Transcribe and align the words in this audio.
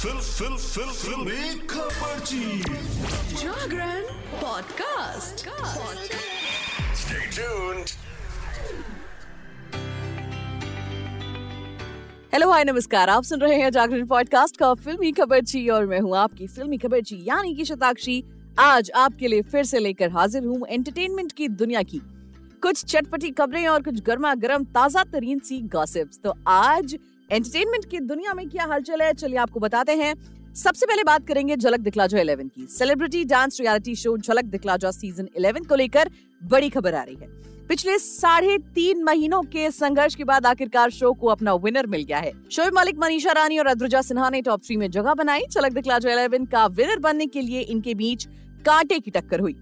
Fill 0.00 0.20
फिल 0.20 0.56
फिल 0.56 0.90
फिल्मी 0.90 1.40
Jagran 3.40 4.02
podcast 4.42 5.42
Stay 7.00 7.26
tuned. 7.34 7.90
Hello 12.32 12.50
hi 12.50 12.64
नमस्कार। 12.64 13.08
आप 13.08 13.22
सुन 13.22 13.40
रहे 13.40 13.60
हैं 13.60 13.70
जागरण 13.70 14.06
पॉडकास्ट 14.06 14.56
का 14.56 14.72
फिल्मी 14.74 15.12
खबरची 15.12 15.68
और 15.68 15.86
मैं 15.86 16.00
हूँ 16.00 16.16
आपकी 16.16 16.46
फिल्मी 16.46 16.78
खबरची 16.78 17.22
यानी 17.28 17.54
कि 17.54 17.64
शताक्षी। 17.64 18.22
आज 18.58 18.90
आपके 18.96 19.28
लिए 19.28 19.42
फिर 19.42 19.64
से 19.64 19.78
लेकर 19.78 20.10
हाजिर 20.10 20.44
हूँ 20.44 20.66
एंटरटेनमेंट 20.68 21.32
की 21.32 21.48
दुनिया 21.48 21.82
की। 21.82 22.00
कुछ 22.62 22.84
चटपटी 22.84 23.30
खबरें 23.30 23.66
और 23.68 23.82
कुछ 23.82 24.02
गर्मा 24.02 24.34
गर्म 24.34 24.64
ताज़ा 24.64 25.04
तरीन 25.12 25.38
सी 25.38 25.60
गॉसिप्स 25.72 26.20
तो 26.24 26.34
आज 26.48 26.98
एंटरटेनमेंट 27.32 27.84
की 27.84 27.98
दुनिया 27.98 28.34
में 28.34 28.48
क्या 28.48 28.64
हलचल 28.64 29.02
है, 29.02 29.12
चलिए 29.12 29.36
आपको 29.36 29.60
बताते 29.60 29.92
हैं। 29.92 30.14
सबसे 30.54 30.86
पहले 30.86 31.02
बात 31.04 31.26
करेंगे 31.26 31.56
झलक 31.56 31.80
दिखला 31.80 32.06
जो 32.06 32.16
11 32.18 32.48
की। 32.48 32.66
सेलिब्रिटी 32.66 33.24
डांस 33.24 33.60
रियलिटी 33.60 33.94
शो 33.94 34.16
झलक 34.18 34.44
दिखला 34.44 34.76
जो 34.76 34.92
सीज़न 34.92 35.28
11 35.38 35.66
को 35.68 35.74
लेकर 35.74 36.10
बड़ी 36.44 36.70
खबर 36.70 36.94
आ 36.94 37.02
रही 37.02 37.14
है। 37.14 37.28
पिछले 37.68 37.98
साढ़े 37.98 38.58
तीन 38.58 39.02
महीनों 39.04 39.42
के 39.42 39.70
संघर्ष 39.70 40.14
के 40.14 40.24
बाद 40.24 40.46
आखिरकार 40.46 40.90
शो 40.90 41.12
को 41.12 41.26
अपना 41.26 41.54
विनर 41.54 41.86
मिल 41.86 42.02
गया 42.02 42.18
है। 42.18 42.32
शोएब 42.50 42.74
मालिक 42.74 42.98
मनीषा 42.98 43.32
रानी 43.32 43.58
और 43.58 43.66
अद्रुजा 43.66 44.02
सिन्हा 44.02 44.30
ने 44.30 44.42
टॉप 44.42 44.62
थ्री 44.62 44.76
में 44.76 44.90
जगह 44.90 45.14
बनाई। 45.14 45.46
झलक 45.50 45.72
दिखला 45.72 45.98
जो 45.98 46.08
11 46.08 46.46
का 46.52 46.66
विनर 46.66 46.98
बनने 46.98 47.26
के 47.26 47.40
लिए 47.40 47.60
इनके 47.60 47.94
बीच 47.94 48.28
कांटे 48.66 48.98
की 48.98 49.10
टक्कर 49.10 49.40
हुई। 49.40 49.56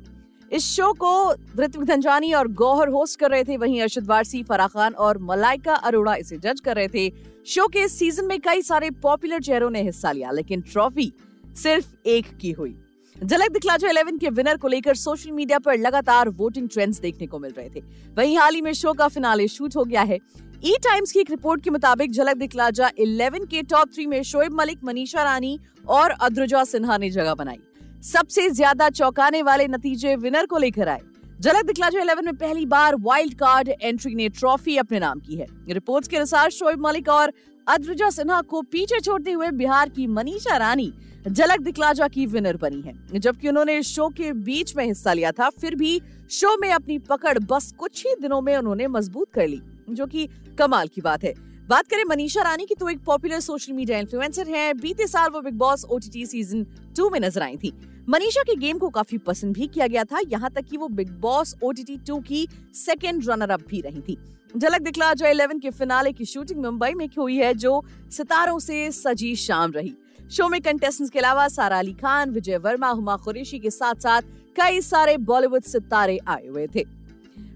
इस 0.52 0.64
शो 0.64 0.92
को 0.92 1.32
ऋत्विक 1.32 1.84
धनजानी 1.84 2.32
और 2.32 2.48
गौहर 2.48 2.88
होस्ट 2.88 3.20
कर 3.20 3.30
रहे 3.30 3.44
थे। 3.44 3.56
वहीं 3.56 3.82
अर्शद 3.82 4.06
वारसी, 4.06 4.42
फराह 4.42 4.66
खान 4.66 4.94
और 4.94 5.18
मलाइका 5.18 5.74
अरोड़ा 5.74 6.14
इसे 6.14 6.38
जज 6.38 6.60
कर 6.60 6.76
रहे 6.76 6.88
थे। 6.88 7.12
शो 7.46 7.66
के 7.66 7.78
इस 7.78 7.98
सीज़न 7.98 8.24
में 8.24 8.40
कई 8.40 8.62
सारे 8.62 8.90
पॉपुलर 8.90 9.40
चेहरों 9.40 9.70
ने 9.70 9.82
हिस्सा 9.82 10.12
लिया, 10.12 10.30
लेकिन 10.30 10.60
ट्रॉफी 10.60 11.12
सिर्फ़ 11.56 11.86
एक 12.06 12.36
की 12.36 12.50
हुई। 12.50 12.76
झलक 13.24 13.50
दिखला 13.50 13.76
जो 13.76 13.88
11 13.88 14.18
के 14.18 14.28
विनर 14.28 14.56
को 14.56 14.68
लेकर 14.68 14.94
सोशल 14.94 15.30
मीडिया 15.30 15.58
पर 15.58 15.78
लगातार 15.78 16.28
वोटिंग 16.28 16.68
ट्रेंड्स 16.68 17.00
देखने 17.00 17.26
को 17.26 17.38
मिल 17.38 17.52
रहे 17.58 17.68
थे। 17.68 17.80
वहीं 18.14 18.38
हाल 18.38 18.54
ही 18.54 18.60
में 18.60 18.72
शो 18.72 18.92
का 18.92 19.08
फिनाले 19.08 19.48
शूट 19.48 19.76
हो 19.76 19.84
गया 19.84 20.02
है। 20.02 20.18
ई 20.64 20.76
टाइम्स 20.84 21.12
की 21.12 21.20
एक 21.20 21.30
रिपोर्ट 21.30 21.64
के 21.64 21.70
मुताबिक 21.70 22.12
झलक 22.12 22.36
दिखलाजा 22.36 22.90
11 22.98 23.44
के 23.44 23.62
टॉप 23.62 23.88
थ्री 23.94 24.06
में 24.06 24.22
शोएब 24.22 24.52
मलिक, 24.52 24.84
मनीषा 24.84 25.22
रानी 25.22 25.58
और 25.88 26.10
अद्रुजा 26.10 26.64
सिन्हा 26.64 26.98
ने 26.98 27.10
जगह 27.10 27.34
बनाई। 27.34 27.58
सबसे 28.02 28.48
ज़्यादा 28.50 28.88
चौंकाने 28.90 29.42
वाले 29.42 29.66
नतीजे 29.68 30.14
विनर 30.16 30.46
को 30.46 30.58
लेकर 30.58 30.88
आए। 30.88 31.00
झलक 31.40 31.64
दिखला 31.66 31.88
जो 31.90 32.00
11 32.00 32.22
में 32.22 32.36
पहली 32.36 32.64
बार 32.66 32.96
वाइल्ड 32.96 33.34
कार्ड 33.34 33.68
एंट्री 33.70 34.14
ने 34.14 34.28
ट्रॉफी 34.28 34.76
अपने 34.76 34.98
नाम 34.98 35.20
की 35.20 35.36
है। 35.36 35.46
रिपोर्ट्स 35.68 36.08
के 36.08 36.16
अनुसार 36.16 36.50
शोएब 36.50 36.80
मलिक 36.80 37.08
और 37.08 37.32
अद्रुजा 37.66 38.10
सिन्हा 38.10 38.40
को 38.42 38.62
पीछे 38.62 39.00
छोड़ते 39.00 39.32
हुए 39.32 39.50
बिहार 39.52 39.88
की 39.88 40.06
मनीषा 40.08 40.56
रानी 40.56 40.92
झलक 41.28 41.60
दिखलाजा 41.60 42.08
की 42.08 42.26
विनर 42.26 42.56
बनी 42.56 42.80
है। 42.80 43.18
जबकि 43.18 43.48
उन्होंने 43.48 43.82
शो 43.82 44.08
के 44.08 44.32
बीच 44.32 44.74
में 44.76 44.84
हिस्सा 44.84 45.12
लिया 45.12 45.32
था, 45.32 45.48
फिर 45.50 45.74
भी 45.74 46.00
शो 46.30 46.56
में 46.56 46.70
अपनी 46.72 46.98
पकड़ 47.00 47.38
बस 47.40 47.72
कुछ 47.78 48.06
ही 48.06 48.14
दिनों 48.22 48.40
में 48.40 48.56
उन्होंने 48.56 48.86
मज़बूत 48.88 49.32
कर 49.34 49.48
ली, 49.48 49.60
जो 49.90 50.06
कि 50.06 50.28
कमाल 50.58 50.88
की 50.88 51.00
बात 51.00 51.24
है। 51.24 51.34
बात 51.68 51.88
करें 51.88 52.02
मनीषा 52.04 52.42
रानी 52.42 52.64
की 52.66 52.74
तो 52.74 52.88
एक 52.88 52.98
पॉपुलर 53.04 53.40
सोशल 53.40 53.72
मीडिया 53.72 53.98
इन्फ्लुएंसर 53.98 54.48
है। 54.48 54.72
बीते 54.74 55.06
साल 55.06 55.30
वो 55.30 55.40
Bigg 55.40 55.54
Boss 55.54 55.84
OTT 55.84 56.24
season 56.26 56.64
two 56.96 57.08
में 57.10 57.18
नज़र 57.20 57.42
आई 57.42 57.56
थी। 57.56 57.72
मनीषा 58.08 58.42
के 58.42 58.54
गेम 58.56 58.78
को 58.78 58.88
काफ़ी 58.88 59.18
पसंद 59.18 59.54
भी 59.54 59.66
किया 59.66 59.86
गया 59.86 60.04
था। 60.04 60.20
यहाँ 60.28 60.50
तक 60.50 60.64
कि 60.64 60.76
वो 60.76 60.88
बिग 60.90 61.10
बॉस 61.20 61.54
ओटीटी 61.62 61.96
टू 62.06 62.18
की 62.20 62.46
सेकेंड 62.74 63.22
रनर 63.28 63.50
अप 63.50 63.66
भी 63.68 63.80
रही 63.80 64.00
थी। 64.00 64.16
झलक 64.54 64.80
दिखला 64.80 65.12
जो 65.14 65.26
11 65.26 65.60
के 65.60 65.70
फिनाले 65.70 66.12
की 66.12 66.24
शूटिंग 66.24 66.64
मुंबई 66.64 66.92
में 66.92 67.08
हुई 67.18 67.36
है, 67.36 67.54
जो 67.54 67.82
सितारों 68.10 68.58
से 68.58 68.90
सजी 68.92 69.34
शाम 69.36 69.72
रही। 69.72 69.94
शो 70.30 70.48
में 70.48 70.60
कंटेस्टेंट्स 70.60 71.10
के 71.10 71.18
अलावा 71.18 71.48
सारा 71.48 71.78
अली 71.78 71.92
खान, 71.94 72.30
विजय 72.30 72.58
वर्मा, 72.58 72.88
हुमा 72.88 73.16
कुरैशी 73.18 73.58
के 73.58 73.70
साथ 73.70 74.02
साथ 74.02 74.22
कई 74.56 74.80
सारे 74.82 75.16
बॉलीवुड 75.18 75.62
सितारे 75.64 76.18
आए 76.28 76.46
हुए 76.46 76.66
थे। 76.66 76.84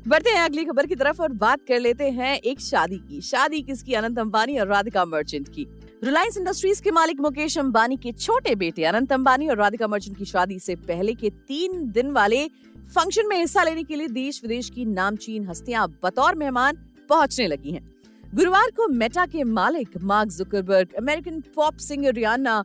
बढ़ते 0.09 0.31
हैं 0.31 0.41
अगली 0.41 0.65
खबर 0.65 0.87
की 0.87 0.95
तरफ़ 0.95 1.21
और 1.23 1.33
बात 1.33 1.61
कर 1.69 1.81
लेते 1.81 2.05
हैं 2.05 2.35
एक 2.37 2.61
शादी 2.61 2.97
की। 2.99 3.21
शादी 3.21 3.61
किसकी? 3.63 3.93
अनंत 3.95 4.19
अंबानी 4.19 4.59
और 4.59 4.67
राधिका 4.67 5.05
मर्चेंट 5.05 5.49
की। 5.49 5.67
रिलायंस 6.05 6.39
इंडस्ट्रीज़ 6.39 6.83
के 6.83 6.91
मालिक 6.91 7.21
मुकेश 7.21 7.59
अंबानी 7.59 7.97
के 7.97 8.13
छोटे 8.13 8.55
बेटे 8.55 8.85
अनंत 8.85 9.13
अंबानी 9.13 9.49
और 9.49 9.57
राधिका 9.57 9.87
मर्चेंट 9.87 10.17
की 10.19 10.25
शादी 10.25 10.59
से 10.59 10.75
पहले 10.77 11.15
के 11.15 11.31
तीन 11.31 11.91
दिन 11.91 12.11
वाले 12.11 12.47
फ़ंक्शन 12.95 13.29
में 13.29 13.37
हिस्सा 13.37 13.63
लेने 13.63 13.83
के 13.83 13.97
लिए 13.97 14.09
देश 14.09 14.41
विदेश 14.43 14.71
की 14.71 14.85
नामचीन 14.85 15.49
हस्तियाँ 15.49 15.89
बतौर 16.03 16.34
मेहमान 16.34 16.79
पहुँचने 17.09 17.47
लगी 17.47 17.71
हैं। 17.71 17.91
गुरुवार 18.34 18.71
को 18.71 18.89
मेटा 18.89 19.27
के 19.27 19.45
मालिक 19.45 19.97
Mark 20.03 20.31
Zuckerberg, 20.31 20.95
American 20.99 21.41
pop 21.57 21.77
singer 21.77 22.15
Rihanna, 22.15 22.65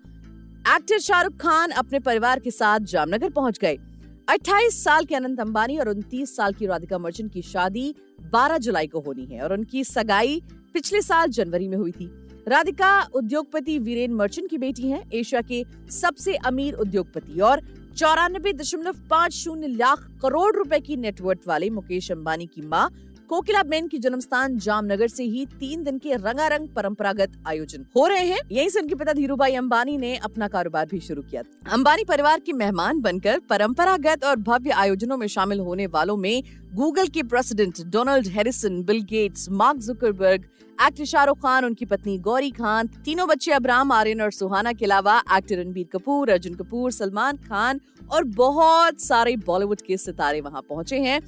actor 0.70 1.00
Shahrukh 1.00 1.34
Khan 1.34 1.72
अपने 1.72 2.00
परिवार 2.00 2.40
के 2.40 2.52
साथ 2.52 2.80
जामनगर 2.80 3.30
पहुँच 3.30 3.60
गए। 3.60 3.78
28 4.28 4.84
साल 4.84 5.06
के 5.06 5.16
अनंत 5.16 5.40
अंबानी 5.40 5.78
और 5.78 5.90
29 5.90 6.36
साल 6.36 6.54
की 6.54 6.66
राधिका 6.66 6.98
मर्चेंट 6.98 7.32
की 7.34 7.42
शादी 7.42 7.94
12 8.34 8.58
जुलाई 8.58 8.88
को 8.88 9.00
होनी 9.00 9.26
है 9.26 9.42
और 9.42 9.54
उनकी 9.54 9.84
सगाई 9.84 10.42
पिछले 10.74 11.02
साल 11.02 11.30
जनवरी 11.30 11.68
में 11.68 11.78
हुई 11.78 11.92
थी। 11.92 12.10
राधिका 12.48 12.90
उद्योगपति 13.16 13.78
वीरेन 13.80 14.14
मर्चेंट 14.14 14.50
की 14.50 14.58
बेटी 14.58 14.90
हैं, 14.90 15.04
एशिया 15.14 15.42
के 15.42 15.64
सबसे 15.92 16.36
अमीर 16.46 16.74
उद्योगपति 16.74 17.40
और 17.40 17.62
चौरानबे 17.98 18.54
दशमलव 18.54 18.96
पाँच 19.10 19.34
शून्य 19.34 19.68
लाख 19.68 20.08
करोड़ 20.22 20.56
रुपए 20.56 20.80
की 20.80 20.98
नेटवर्थ 20.98 21.48
वाले 21.48 21.70
मुकेश 21.70 22.12
अंबानी 22.12 22.46
की 22.46 22.62
माँ 22.62 22.90
कोकिला 23.30 23.62
बेन 23.64 23.88
की 23.88 23.98
जन्म 24.00 24.20
स्थान 24.20 24.58
जामनगर 24.58 25.08
से 25.08 25.24
ही 25.24 25.46
तीन 25.60 25.84
दिन 25.84 25.98
के 25.98 26.16
रंगारंग 26.16 26.68
परंपरागत 26.68 27.32
आयोजन 27.48 27.86
हो 27.96 28.06
रहे 28.08 28.26
हैं। 28.26 28.40
यहीं 28.52 28.70
से 28.70 28.80
उनके 28.80 28.96
पिता 28.96 29.14
धीरूभाई 29.14 29.56
अंबानी 29.56 29.98
ने 29.98 30.16
अपना 30.18 30.48
कारोबार 30.48 30.86
भी 30.86 31.00
शुरू 31.00 31.22
किया 31.22 31.42
अंबानी 31.74 32.04
परिवार 32.04 32.40
के 32.40 32.54
मेहमान 32.54 33.02
बनकर 33.02 33.40
परंपरागत 33.50 34.24
और 34.24 34.36
भव्य 34.42 34.72
आयोजनों 34.74 35.18
में 35.18 35.28
शामिल 35.28 35.60
होने 35.60 35.88
वालों 35.88 36.16
में 36.18 36.44
गूगल 36.76 37.08
के 37.08 37.24
president 37.24 37.82
Donald 37.86 38.28
Harrison, 38.28 38.82
Bill 38.84 39.02
Gates, 39.02 39.50
Mark 39.52 39.80
Zuckerberg, 39.80 40.46
actor 40.80 41.06
Shahrukh 41.06 41.38
Khan, 41.38 41.66
उनकी 41.66 41.86
पत्नी 41.86 42.18
गौरी 42.20 42.52
खान, 42.52 42.88
तीनों 43.06 43.28
बच्चे 43.28 43.52
अब्राम 43.52 43.92
आर्यन 43.92 44.22
और 44.22 44.32
सुहाना 44.32 44.74
के 44.74 44.86
अलावा 44.86 45.18
एक्टर 45.38 45.60
रणबीर 45.60 45.88
कपूर, 45.94 46.30
अर्जुन 46.30 46.56
कपूर, 46.56 46.92
सलमान 46.92 47.38
खान 47.50 47.80
और 48.12 48.24
बहुत 48.38 49.02
सारे 49.02 49.36
बॉलीवुड 49.46 49.82
के 49.82 49.98
सितारे 49.98 50.42
वहाँ 50.42 50.62
पहुँचे 50.70 51.00
हैं। 51.00 51.20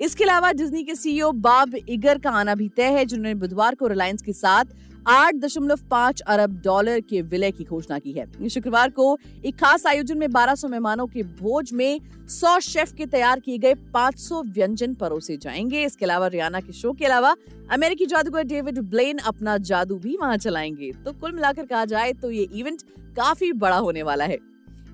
इसके 0.00 0.24
अलावा 0.24 0.50
डिज्नी 0.52 0.82
के 0.84 0.94
सीईओ 0.94 1.30
बाब 1.34 1.74
इगर 1.88 2.18
का 2.18 2.30
आना 2.30 2.54
भी 2.54 2.68
तय 2.68 2.90
है, 2.92 3.04
जिन्होंने 3.04 3.34
बुधवार 3.34 3.74
को 3.74 3.86
रिलायंस 3.86 4.22
के 4.22 4.32
साथ 4.32 4.64
आठ 5.06 5.34
दशमलव 5.34 5.78
पाँच 5.90 6.20
अरब 6.20 6.60
डॉलर 6.64 7.00
के 7.00 7.20
विलय 7.22 7.50
की 7.50 7.64
घोषणा 7.64 7.98
की 7.98 8.12
है। 8.12 8.48
शुक्रवार 8.48 8.90
को 8.90 9.16
एक 9.44 9.54
खास 9.54 9.86
आयोजन 9.86 10.18
में 10.18 10.26
1200 10.26 10.68
मेहमानों 10.68 11.06
के 11.06 11.22
भोज 11.22 11.72
में 11.72 12.00
100 12.28 12.58
शेफ 12.60 12.92
के 12.92 13.06
तैयार 13.06 13.40
किए 13.40 13.58
गए 13.58 13.74
500 13.94 14.42
व्यंजन 14.46 14.94
परोसे 14.94 15.36
जाएँगे। 15.36 15.84
इसके 15.84 16.04
अलावा 16.04 16.26
रियाना 16.26 16.60
के 16.60 16.72
शो 16.72 16.92
के 16.92 17.04
अलावा 17.04 17.34
अमेरिकी 17.70 18.06
जादूगर 18.06 18.44
डेविड 18.44 18.78
ब्लेन 18.80 19.18
अपना 19.18 19.56
जादू 19.62 19.96
भी 19.96 20.16
वहाँ 20.16 20.36
चलाएँगे। 20.36 20.92
तो 21.04 21.12
कुल 21.12 21.32
मिलाकर 21.32 21.66
कहा 21.66 21.84
जाए 21.84 22.12
तो 22.12 22.30
ये 22.30 22.48
इवेंट 22.52 22.82
काफ़ी 23.16 23.52
बड़ा 23.54 23.76
होने 23.76 24.02
वाला 24.02 24.24
है। 24.24 24.38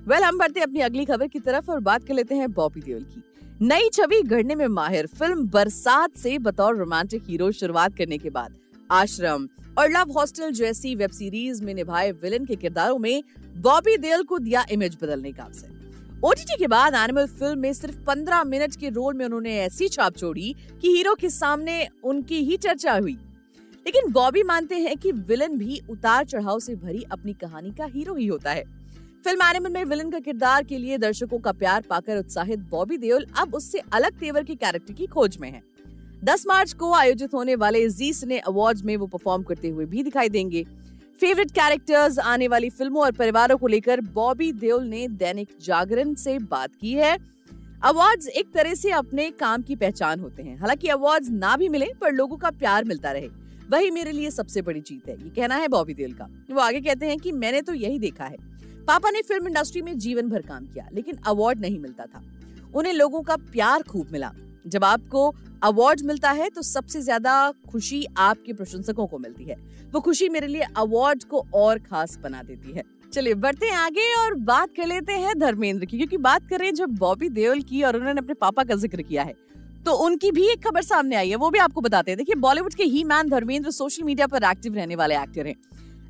वेल 0.08 0.22
हम 0.22 0.38
बढ़ते 0.38 0.60
अपनी 0.60 0.80
अगली 0.80 1.04
खबर 1.04 1.26
की 1.26 1.40
तरफ़ 1.40 1.70
और 1.70 1.80
बात 1.82 2.04
कर 2.04 2.14
लेते 2.14 2.34
हैं 2.34 2.52
बॉबी 2.52 2.80
देओल 2.80 3.02
की। 3.02 3.22
नई 3.64 3.88
छवि 3.92 4.20
गढ़ने 4.22 4.54
में 4.54 4.66
माहिर। 4.66 5.06
फ़िल्म 5.06 5.46
बरसात 5.48 6.16
से 6.16 6.38
बतौर 6.38 6.76
रोमांटिक 6.76 7.22
हीरो 7.28 7.50
शुरुआत 7.52 7.94
करने 7.96 8.18
के 8.18 8.30
बाद। 8.30 8.56
आश्रम, 8.90 9.48
और 9.78 9.90
लव 9.90 10.10
हॉस्टल 10.12 10.50
जैसी 10.50 10.94
वेब 10.94 11.10
सीरीज़ 11.10 11.62
में 11.64 11.72
निभाए 11.74 12.10
विलन 12.12 12.44
के 12.44 12.56
किरदारों 12.56 12.98
में 12.98 13.22
बॉबी 13.56 13.96
देओल 13.96 14.22
को 14.22 14.38
दिया 14.38 14.64
इमेज 14.70 14.98
बदलने 15.02 15.32
का 15.32 15.42
अवसर 15.42 16.20
ओटीटी 16.24 16.56
के 16.58 16.66
बाद 16.66 16.94
एनिमल 16.94 17.26
फ़िल्म 17.26 17.58
में 17.58 17.72
सिर्फ़ 17.72 17.96
15 18.04 18.44
मिनट 18.44 18.76
के 18.76 18.88
रोल 18.88 19.14
में 19.14 19.24
उन्होंने 19.26 19.58
ऐसी 19.60 19.88
छाप 19.88 20.16
छोड़ी 20.16 20.54
कि 20.82 20.88
हीरो 20.88 21.14
के 21.14 21.30
सामने 21.30 21.88
उनकी 22.04 22.42
ही 22.44 22.56
चर्चा 22.56 22.92
हुई। 22.92 23.16
लेकिन 23.86 24.12
बॉबी 24.12 24.42
मानते 24.42 24.74
हैं 24.74 24.96
कि 24.96 25.12
विलन 25.12 25.58
भी 25.58 25.80
उतार 25.90 26.24
चढ़ाव 26.24 26.58
से 26.58 26.74
भरी 26.76 27.04
अपनी 27.12 27.32
कहानी 27.32 27.70
का 27.70 27.84
हीरो 27.84 28.14
ही 28.14 28.26
होता 28.26 28.50
है। 28.50 28.64
फ़िल्म 29.24 29.42
एनिमल 29.42 29.72
में 29.72 29.84
विलन 29.84 30.10
का 30.10 30.18
किरदार 30.18 30.64
के 30.64 30.78
लिए 30.78 30.96
दर्शकों 30.98 31.38
का 31.38 31.52
प्यार 31.52 31.82
पाकर 31.82 32.18
उत्साहित 32.18 32.58
बॉबी 32.70 32.96
देओल 32.96 33.24
अब 33.38 33.54
उससे 33.54 33.78
अलग 33.92 34.18
तेवर 34.18 34.44
के 34.44 34.54
कैरेक्टर 34.54 34.94
की 34.94 35.06
खोज 35.06 35.36
में 35.40 35.50
है। 35.50 35.62
10 36.24 36.44
मार्च 36.46 36.72
को 36.72 36.92
आयोजित 36.94 37.34
होने 37.34 37.54
वाले 37.54 37.88
जी 37.90 38.12
सिने 38.12 38.38
अवार्ड्स 38.38 38.82
में 38.84 38.96
वो 38.96 39.06
परफॉर्म 39.06 39.42
करते 39.42 39.68
हुए 39.68 39.86
भी 39.86 40.02
दिखाई 40.02 40.28
देंगे। 40.28 40.64
फेवरेट 41.20 41.50
कैरेक्टर्स 41.50 42.18
आने 42.18 42.48
वाली 42.48 42.70
फ़िल्मों 42.70 43.02
और 43.02 43.12
परिवारों 43.12 43.56
को 43.56 43.66
लेकर 43.66 44.00
बॉबी 44.14 44.52
देओल 44.52 44.84
ने 44.84 45.08
दैनिक 45.08 45.56
जागरण 45.62 46.14
से 46.14 46.38
बात 46.38 46.74
की 46.80 46.92
है। 46.92 47.16
अवार्ड्स 47.82 48.28
एक 48.28 48.52
तरह 48.54 48.74
से 48.74 48.90
अपने 48.92 49.30
काम 49.30 49.62
की 49.62 49.76
पहचान 49.76 50.20
होते 50.20 50.42
हैं। 50.42 50.58
हालाँकि 50.58 50.88
अवार्ड्स 50.88 51.30
ना 51.30 51.56
भी 51.56 51.68
मिले, 51.68 51.92
पर 52.00 52.12
लोगों 52.12 52.36
का 52.36 52.50
प्यार 52.50 52.84
मिलता 52.84 53.12
रहे। 53.12 53.28
वही 53.70 53.90
मेरे 53.90 54.12
लिए 54.12 54.30
सबसे 54.30 54.62
बड़ी 54.62 54.80
जीत 54.80 55.08
है, 55.08 55.22
ये 55.24 55.30
कहना 55.30 55.56
है 55.56 55.68
बॉबी 55.68 55.94
देओल 55.94 56.12
का। 56.12 56.28
वो 56.50 56.60
आगे 56.60 56.80
कहते 56.80 57.06
हैं 57.06 57.18
कि 57.18 57.32
मैंने 57.32 57.62
तो 57.62 57.74
यही 57.74 57.98
देखा 57.98 58.24
है। 58.24 58.53
पापा 58.86 59.10
ने 59.10 59.22
फ़िल्म 59.22 59.46
इंडस्ट्री 59.48 59.82
में 59.82 59.98
जीवन 59.98 60.28
भर 60.28 60.42
काम 60.42 60.64
किया, 60.64 60.88
लेकिन 60.92 61.18
अवार्ड 61.26 61.60
नहीं 61.60 61.78
मिलता 61.78 62.04
था। 62.04 62.22
उन्हें 62.74 62.92
लोगों 62.92 63.22
का 63.22 63.36
प्यार 63.36 63.82
खूब 63.82 64.08
मिला। 64.12 64.32
जब 64.66 64.84
आपको 64.84 65.32
अवार्ड 65.62 66.00
मिलता 66.02 66.30
है 66.30 66.48
तो 66.50 66.62
सबसे 66.62 67.00
ज़्यादा 67.00 67.52
खुशी 67.70 68.04
आपके 68.18 68.52
प्रशंसकों 68.52 69.06
को 69.06 69.18
मिलती 69.18 69.44
है। 69.44 69.56
वो 69.92 70.00
खुशी 70.00 70.28
मेरे 70.28 70.46
लिए 70.46 70.66
अवार्ड 70.76 71.24
को 71.24 71.44
और 71.54 71.78
खास 71.80 72.18
बना 72.18 72.42
देती 72.42 72.72
है। 72.72 72.82
चलिए, 73.12 73.34
बढ़ते 73.34 73.66
हैं 73.66 73.76
आगे 73.76 74.12
और 74.16 74.34
बात 74.36 74.70
कर 74.76 74.86
लेते 74.86 75.12
हैं 75.14 75.38
धर्मेंद्र 75.38 75.84
की, 75.84 75.96
क्योंकि 75.96 76.16
बात 76.18 76.48
करें 76.48 76.72
जब 76.74 76.96
बॉबी 76.98 77.28
देओल 77.30 77.62
की 77.62 77.82
और 77.82 77.96
उन्होंने 77.96 78.20
अपने 78.20 78.34
पापा 78.36 78.64
का 78.64 78.74
ज़िक्र 78.76 79.02
किया 79.02 79.22
है। 79.22 79.34
तो 79.86 79.92
उनकी 80.04 80.30
भी 80.30 80.46
एक 80.48 80.66
खबर 80.66 80.82
सामने 80.82 81.16
आई 81.16 81.30
है, 81.30 81.36
वो 81.36 81.50
भी 81.50 81.58
आपको 81.58 81.80
बताते 81.80 82.10
हैं। 82.10 82.18
देखिए, 82.18 82.34
बॉलीवुड 82.36 82.74
के 82.74 82.84
he 82.84 83.04
man 83.04 83.28
Dharmendra 83.28 83.70
social 83.72 84.02
media 84.02 84.26
पर 84.26 84.44
एक्टिव 84.44 84.74
रहने 84.74 84.96
वाले 84.96 85.16
एक्टर 85.16 85.46
हैं। 85.46 85.54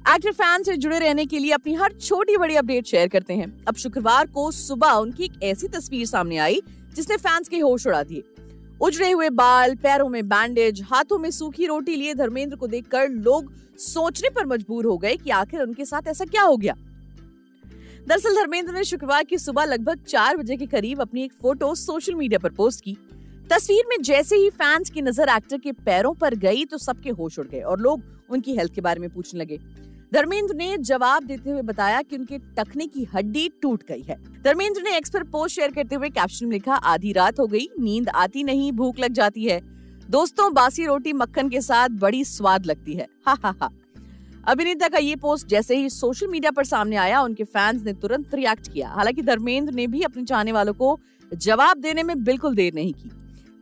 एक्टर 0.05 0.33
फ़ैन 0.33 0.63
से 0.63 0.77
जुड़े 0.77 0.99
रहने 0.99 1.25
के 1.27 1.39
लिए 1.39 1.53
अपनी 1.53 1.75
हर 1.75 1.93
छोटी 1.93 2.37
बड़ी 2.37 2.55
अपडेट 2.55 2.87
शेयर 2.87 3.09
करते 3.09 3.35
हैं। 3.35 3.47
अब 3.67 3.75
शुक्रवार 3.75 4.27
को 4.27 4.51
सुबह 4.51 4.91
उनकी 4.95 5.25
एक 5.25 5.43
ऐसी 5.43 5.69
तस्वीर 5.69 6.07
सामने 6.07 6.37
आई, 6.39 6.61
जिसने 6.95 7.17
फैंस 7.17 7.49
के 7.49 7.59
होश 7.59 7.87
उड़ा 7.87 8.03
दिए। 8.03 8.23
उजड़े 8.81 9.11
हुए 9.11 9.29
बाल, 9.31 9.75
पैरों 9.75 10.09
में 10.09 10.29
बैंडेज 10.29 10.83
हाथों 10.83 11.19
में 11.19 11.31
सूखी 11.31 11.67
रोटी 11.67 11.95
लिए 11.97 12.15
धर्मेंद्र 12.15 12.57
को 12.57 12.67
देखकर 12.67 13.09
लोग 13.09 13.53
सोचने 13.79 14.31
पर 14.31 14.47
मजबूर 14.47 14.87
हो 14.87 14.97
गए 14.99 15.17
कि 15.17 15.31
आखिर 15.31 15.61
उनके 15.61 15.85
साथ 15.85 16.09
ऐसा 16.09 16.25
क्या 16.25 16.43
हो 16.43 16.57
गया। 16.57 16.75
दरअसल 18.09 18.37
धर्मेंद्र 18.37 18.73
ने 18.73 18.85
शुक्रवार 18.85 19.25
की 19.25 19.39
सुबह 19.39 19.65
लगभग 19.65 20.05
चार 20.05 20.37
बजे 20.37 20.57
के 20.57 20.67
करीब 20.67 21.01
अपनी 21.01 21.25
एक 21.25 21.33
फ़ोटो 21.33 21.75
सोशल 21.77 22.15
मीडिया 22.15 22.39
पर 22.39 22.51
पोस्ट 22.53 22.85
की। 22.85 22.97
तस्वीर 23.51 23.85
में 23.89 23.97
जैसे 24.03 24.37
ही 24.37 24.51
फैंस 24.53 24.91
की 24.91 25.03
नज़र 25.03 25.29
एक्टर 25.29 25.59
के 25.59 25.73
पैरों 25.81 26.13
पर 26.15 26.35
गई 26.37 26.65
तो 26.65 26.79
सबके 26.79 27.11
होश 27.13 27.39
उड़ 27.39 27.47
गए 27.47 27.61
और 27.63 27.81
लोग 27.81 28.03
उनकी 28.31 28.57
हेल्थ 28.57 28.75
के 28.75 28.81
बारे 28.81 29.01
में 29.01 29.11
पूछने 29.11 29.41
लगे। 29.41 29.59
धर्मेंद्र 30.15 30.55
ने 30.55 30.77
जवाब 30.79 31.25
देते 31.25 31.51
हुए 31.51 31.63
बताया 31.63 32.03
कि 32.03 32.17
उनके 32.17 32.39
टखने 32.39 32.87
की 32.87 33.05
हड्डी 33.05 33.49
टूट 33.63 33.83
गई 33.89 34.03
है। 34.03 34.17
धर्मेंद्र 34.43 34.83
ने 34.83 34.97
एक्स 34.97 35.11
पर 35.11 35.23
पोस्ट 35.23 35.57
शेयर 35.57 35.71
करते 35.71 35.95
हुए 35.95 36.09
कैप्शन 36.09 36.53
लिखा, 36.53 36.75
आधी 36.75 37.13
रात 37.13 37.41
हो 37.41 37.47
गई, 37.47 37.69
नींद 37.81 38.09
आती 38.09 38.45
नहीं, 38.45 38.73
भूख 38.73 38.99
लग 38.99 39.13
जाती 39.13 39.45
है। 39.45 39.61
दोस्तों, 40.11 40.55
बासी 40.55 40.87
रोटी 40.87 41.13
मक्खन 41.13 41.49
के 41.49 41.61
साथ 41.61 41.89
बड़ी 41.89 42.25
स्वाद 42.25 42.67
लगती 42.67 42.95
है। 42.95 43.07
हा 43.29 43.37
हा 43.45 43.55
हा। 43.63 43.71
अभिनेता 44.45 44.89
का 44.89 44.99
ये 44.99 45.17
पोस्ट 45.17 45.47
जैसे 45.47 45.77
ही 45.77 45.91
सोशल 45.91 46.27
मीडिया 46.27 46.51
पर 46.51 46.65
सामने 46.65 46.97
आया, 46.97 47.21
उनके 47.21 47.45
फैंस 47.45 47.83
ने 47.83 47.93
तुरंत 47.93 48.35
रिएक्ट 48.35 48.73
किया। 48.73 48.89
हालाँकि 48.89 49.23
धर्मेंद्र 49.23 49.75
ने 49.75 49.87
भी 49.87 50.03
अपने 50.03 50.25
चाहने 50.25 50.53
वालों 50.53 50.75
को 50.75 50.99
जवाब 51.35 51.79
देने 51.79 52.03
में 52.03 52.25
बिल्कुल 52.25 52.55
देर 52.55 52.75
नहीं 52.75 52.93
की। 52.93 53.11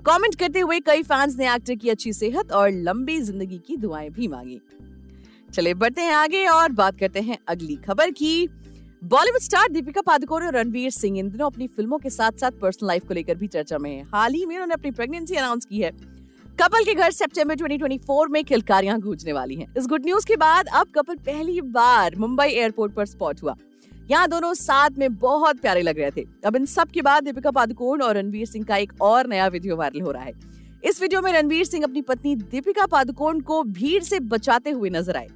कमेंट 0.06 0.34
करते 0.34 0.60
हुए 0.60 0.80
कई 0.80 1.02
फैंस 1.02 1.36
ने 1.36 1.54
एक्टर 1.54 1.74
की 1.74 1.88
अच्छी 1.88 2.12
सेहत 2.12 2.52
और 2.52 2.70
लंबी 2.70 3.20
ज़िंदगी 3.20 3.58
की 3.58 3.76
दुआएँ 3.76 4.10
भी 4.10 4.28
मांगी। 4.28 4.60
चले 5.54 5.72
बढ़ते 5.74 6.00
हैं 6.00 6.12
आगे 6.14 6.46
और 6.46 6.72
बात 6.72 6.98
करते 6.98 7.20
हैं 7.20 7.38
अगली 7.48 7.74
खबर 7.76 8.10
की। 8.10 8.48
बॉलीवुड 9.04 9.40
स्टार 9.40 9.68
दीपिका 9.68 10.00
पादुकोण 10.00 10.44
और 10.46 10.54
रणवीर 10.54 10.90
सिंह 10.90 11.18
इन 11.18 11.28
दिनों 11.30 11.46
अपनी 11.46 11.66
फ़िल्मों 11.66 11.98
के 11.98 12.10
साथ 12.10 12.38
साथ 12.40 12.50
पर्सनल 12.52 12.88
लाइफ 12.88 13.06
को 13.08 13.14
लेकर 13.14 13.34
भी 13.34 13.46
चर्चा 13.46 13.78
में 13.78 13.90
है। 13.90 14.02
हाल 14.04 14.32
ही 14.32 14.44
में 14.46 14.54
उन्होंने 14.54 14.74
अपनी 14.74 14.90
प्रेगनेंसी 14.90 15.34
अनाउंस 15.34 15.64
की 15.64 15.80
है। 15.80 15.90
कपल 16.58 16.84
के 16.84 16.94
घर 16.94 17.10
सितंबर 17.10 17.56
2024 17.56 18.28
में 18.28 18.42
खिलकारियाँ 18.44 18.98
गूंजने 19.00 19.32
वाली 19.32 19.54
हैं। 19.54 19.66
इस 19.78 19.86
गुड 19.86 20.04
न्यूज़ 20.04 20.26
के 20.26 20.36
बाद 20.36 20.68
अब 20.74 20.86
कपल 20.94 21.16
पहली 21.16 21.60
बार 21.60 22.16
मुंबई 22.16 22.46
एयरपोर्ट 22.46 22.94
पर 22.94 23.06
स्पॉट 23.06 23.42
हुआ। 23.42 23.56
यहाँ 24.10 24.28
दोनों 24.28 24.54
साथ 24.54 24.98
में 24.98 25.14
बहुत 25.16 25.60
प्यारे 25.60 25.82
लग 25.82 25.98
रहे 25.98 26.10
थे। 26.10 26.26
अब 26.44 26.56
इन 26.56 26.66
सब 26.66 26.90
के 26.90 27.02
बाद 27.02 27.24
दीपिका 27.24 27.50
पादुकोण 27.50 28.02
और 28.02 28.16
रणवीर 28.16 28.46
सिंह 28.46 28.64
का 28.64 28.76
एक 28.76 28.92
और 29.00 29.26
नया 29.26 29.46
वीडियो 29.48 29.76
वायरल 29.76 30.00
हो 30.00 30.10
रहा 30.10 30.22
है। 30.22 30.32
इस 30.84 31.02
वीडियो 31.02 31.20
में 31.22 31.32
रणवीर 31.32 31.64
सिंह 31.64 31.84
अपनी 31.84 32.02
पत्नी 32.02 32.34
दीपिका 32.36 32.86
पादुकोण 32.86 33.40
को 33.40 33.62
भीड़ 33.64 34.02
से 34.02 34.20
बचाते 34.20 34.70
हुए 34.70 34.90
नज़र 34.90 35.16
आए। 35.16 35.28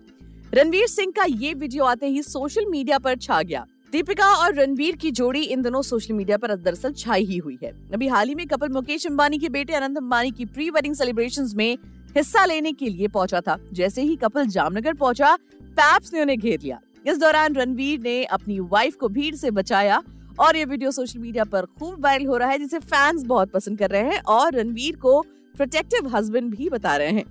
रणवीर 0.54 0.86
सिंह 0.86 1.12
का 1.16 1.24
ये 1.28 1.52
वीडियो 1.54 1.84
आते 1.84 2.06
ही 2.06 2.22
सोशल 2.22 2.66
मीडिया 2.66 2.98
पर 2.98 3.16
छा 3.16 3.40
गया। 3.42 3.64
दीपिका 3.92 4.26
और 4.34 4.54
रणवीर 4.54 4.96
की 4.96 5.10
जोड़ी 5.10 5.40
इन 5.42 5.62
दोनों 5.62 5.80
सोशल 5.82 6.14
मीडिया 6.14 6.36
पर 6.38 6.54
दरअसल 6.56 6.92
छाई 6.92 7.24
ही 7.24 7.36
हुई 7.36 7.58
है। 7.62 7.70
अभी 7.94 8.08
हाल 8.08 8.28
ही 8.28 8.34
में 8.34 8.46
कपल 8.46 8.68
मुकेश 8.68 9.06
अंबानी 9.06 9.38
के 9.38 9.48
बेटे 9.48 9.74
अनंत 9.74 9.96
अंबानी 9.96 10.30
की 10.30 10.44
प्री 10.46 10.68
वेडिंग 10.70 10.94
सेलिब्रेशन 10.94 11.48
में 11.54 11.76
हिस्सा 12.16 12.44
लेने 12.44 12.72
के 12.72 12.88
लिए 12.88 13.08
पहुँचा 13.08 13.40
था। 13.40 13.58
जैसे 13.72 14.02
ही 14.02 14.16
कपल 14.16 14.46
जामनगर 14.46 14.94
पहुँचा 14.94 15.34
पैप्स 15.60 16.12
ने 16.14 16.22
उन्हें 16.22 16.38
घेर 16.38 16.60
लिया। 16.60 16.80
इस 17.06 17.18
दौरान 17.18 17.54
रणवीर 17.54 18.00
ने 18.00 18.22
अपनी 18.26 18.58
वाइफ 18.62 18.96
को 18.96 19.08
भीड़ 19.08 19.34
से 19.34 19.50
बचाया 19.52 20.02
और 20.38 20.56
ये 20.56 20.64
वीडियो 20.64 20.90
सोशल 20.90 21.18
मीडिया 21.18 21.44
पर 21.44 21.66
खूब 21.78 22.04
वायरल 22.04 22.26
हो 22.26 22.36
रहा 22.36 22.48
है, 22.48 22.58
जिसे 22.58 22.78
फैंस 22.78 23.22
बहुत 23.24 23.50
पसंद 23.50 23.78
कर 23.78 23.90
रहे 23.90 24.02
हैं 24.04 24.20
और 24.20 24.54
रणवीर 24.54 24.96
को 24.96 25.20
प्रोटेक्टिव 25.54 26.16
हस्बैंड 26.16 26.54
भी 26.54 26.68
बता 26.70 26.96
रहे 26.96 27.10
हैं। 27.10 27.24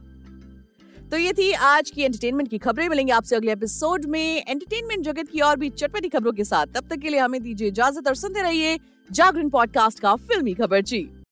तो 1.16 1.20
ये 1.20 1.34
थी 1.34 1.52
आज 1.52 1.92
की 1.92 2.02
एंटरटेनमेंट 2.02 2.50
की 2.50 2.58
खबरें। 2.58 2.90
मिलेंगे 2.90 3.14
आपसे 3.14 3.36
अगले 3.36 3.52
एपिसोड 3.52 4.06
में 4.06 4.44
एंटरटेनमेंट 4.48 5.04
जगत 5.04 5.30
की 5.30 5.40
और 5.40 5.58
भी 5.58 5.70
चटपटी 5.70 6.10
खबरों 6.10 6.34
के 6.34 6.44
साथ। 6.44 6.66
तब 6.66 6.88
तक 6.90 6.96
के 6.96 7.10
लिए 7.10 7.20
हमें 7.20 7.44
दीजिए 7.44 7.68
इजाज़त 7.68 8.08
और 8.08 8.16
सुनते 8.16 8.42
रहिए 8.42 8.80
जागरण 9.12 9.50
पॉडकास्ट 9.50 10.00
का 10.00 10.16
फिल्मी 10.16 10.54
खबर 10.54 10.82
जी। 10.82 11.16